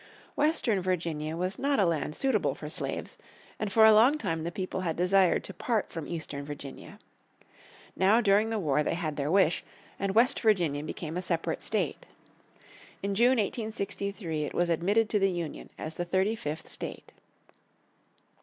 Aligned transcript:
Western 0.35 0.81
Virginia 0.81 1.37
was 1.37 1.59
not 1.59 1.77
a 1.79 1.85
land 1.85 2.15
suitable 2.15 2.55
for 2.55 2.67
slaves, 2.69 3.19
and 3.59 3.71
for 3.71 3.85
a 3.85 3.93
long 3.93 4.17
time 4.17 4.43
the 4.43 4.51
people 4.51 4.79
had 4.81 4.95
desired 4.95 5.43
to 5.43 5.53
part 5.53 5.91
from 5.91 6.07
Eastern 6.07 6.43
Virginia. 6.43 6.97
Now 7.95 8.19
during 8.19 8.49
the 8.49 8.57
war 8.57 8.81
they 8.81 8.95
had 8.95 9.15
their 9.15 9.29
wish, 9.29 9.63
and 9.99 10.15
West 10.15 10.39
Virginia 10.39 10.81
became 10.83 11.17
a 11.17 11.21
separate 11.21 11.61
state. 11.61 12.07
In 13.03 13.13
June, 13.13 13.37
1863, 13.37 14.43
it 14.45 14.55
was 14.55 14.71
admitted 14.71 15.07
to 15.11 15.19
the 15.19 15.29
Union 15.29 15.69
as 15.77 15.93
the 15.93 16.05
thirty 16.05 16.35
fifth 16.35 16.67
state. 16.67 17.13